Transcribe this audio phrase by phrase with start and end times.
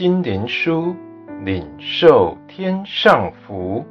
[0.00, 0.96] 心灵书，
[1.44, 3.84] 领受天上福。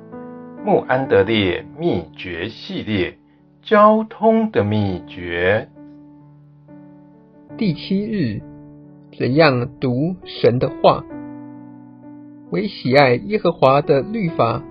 [0.65, 3.19] 穆安德烈秘诀系列，
[3.61, 5.69] 交通的秘诀。
[7.55, 8.41] 第七日，
[9.19, 11.05] 怎样读神的话？
[12.49, 14.63] 惟喜爱耶和华的律法，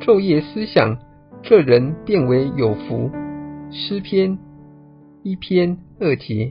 [0.00, 0.98] 昼夜思想，
[1.44, 3.08] 这人便为有福。
[3.70, 4.36] 诗篇
[5.22, 6.50] 一篇二节。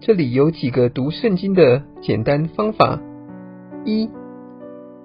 [0.00, 3.00] 这里有几个读圣经的简单方法：
[3.84, 4.10] 一、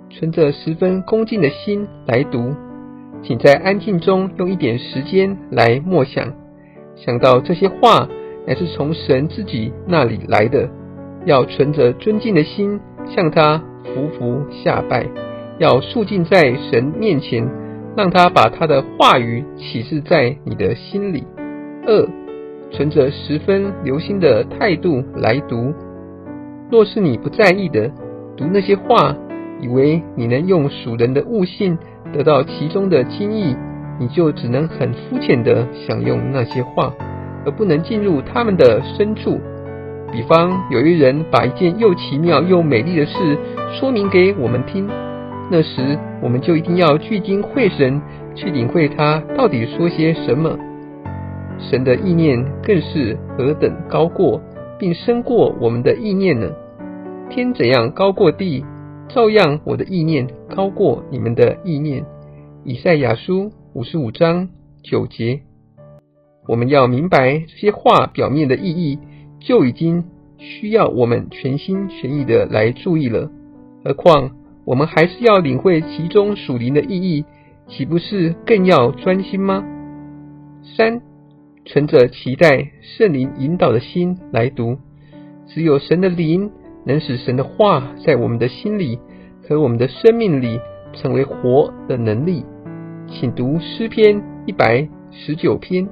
[0.09, 2.53] 存着十分恭敬的心来读，
[3.23, 6.33] 请在安静中用一点时间来默想，
[6.95, 8.09] 想到这些话
[8.45, 10.69] 乃是从神自己那里来的，
[11.25, 15.07] 要存着尊敬的心向他匍匐下拜，
[15.59, 17.49] 要肃静在神面前，
[17.95, 21.23] 让他把他的话语启示在你的心里。
[21.85, 22.07] 二、
[22.71, 25.73] 存着十分留心的态度来读。
[26.71, 27.89] 若是你不在意的
[28.37, 29.15] 读那些话，
[29.59, 31.77] 以为你能用属人的悟性
[32.13, 33.55] 得到其中的精义，
[33.99, 36.93] 你就只能很肤浅的享用那些话，
[37.45, 39.39] 而不能进入他们的深处。
[40.11, 43.37] 比方，有一人把一件又奇妙又美丽的事
[43.79, 44.87] 说明给我们听，
[45.51, 48.01] 那时我们就一定要聚精会神
[48.35, 50.57] 去领会他到底说些什么。
[51.59, 54.41] 神的意念更是何等高过，
[54.79, 56.49] 并深过我们的意念呢？
[57.29, 58.65] 天怎样高过地，
[59.09, 62.05] 照样我的意念高过你们的意念。
[62.63, 64.49] 以赛亚书五十五章
[64.83, 65.41] 九节。
[66.47, 68.97] 我们要明白这些话表面的意义，
[69.39, 70.05] 就已经
[70.37, 73.29] 需要我们全心全意的来注意了。
[73.83, 74.31] 何况
[74.65, 77.25] 我们还是要领会其中属灵的意义，
[77.67, 79.63] 岂不是更要专心吗？
[80.77, 81.01] 三。
[81.71, 84.79] 存着期待圣灵引导的心来读，
[85.45, 86.49] 只有神的灵
[86.83, 88.97] 能使神的话在我们的心里
[89.47, 90.59] 和我们的生命里
[90.93, 92.43] 成为活的能力。
[93.07, 95.87] 请读诗篇一百十九篇，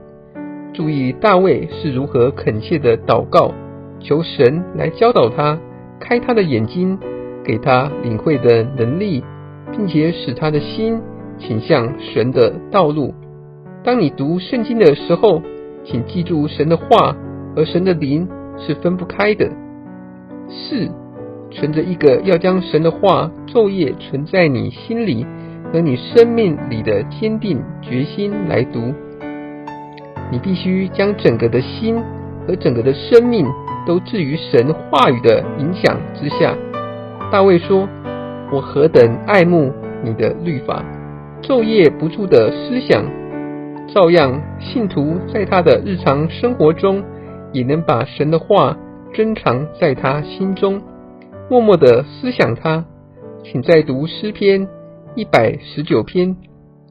[0.74, 3.54] 注意大卫是如何恳切的祷告，
[4.00, 5.60] 求神来教导他，
[6.00, 6.98] 开他的眼睛，
[7.46, 9.24] 给他领会的能力，
[9.72, 11.00] 并且使他的心
[11.38, 13.14] 倾向神的道路。
[13.84, 15.44] 当你读圣经的时候，
[15.90, 17.16] 请记住，神的话
[17.56, 18.28] 和神的灵
[18.60, 19.50] 是分不开的。
[20.50, 20.90] 四，
[21.50, 25.26] 存着一个要将神的话昼夜存在你心里
[25.72, 28.94] 和你生命里的坚定决心来读。
[30.30, 31.96] 你必须将整个的心
[32.46, 33.48] 和整个的生命
[33.86, 36.54] 都置于神话语的影响之下。
[37.32, 37.88] 大卫说
[38.52, 39.72] ：“我何等爱慕
[40.04, 40.84] 你的律法，
[41.42, 43.06] 昼夜不住的思想。”
[43.88, 47.04] 照样，信徒在他的日常生活中，
[47.54, 48.78] 也能把神的话
[49.14, 50.82] 珍藏在他心中，
[51.50, 52.86] 默默的思想他。
[53.44, 54.68] 请再读诗篇
[55.16, 56.36] 一百十九篇，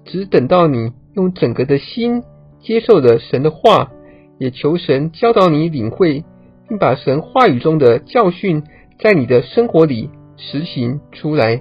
[0.06, 2.22] 只等到你用整个的心
[2.60, 3.90] 接受了神的话，
[4.38, 6.24] 也求神教导你领会，
[6.66, 8.62] 并把神话语中的教训
[8.98, 10.08] 在你的生活里
[10.38, 11.60] 实行出来。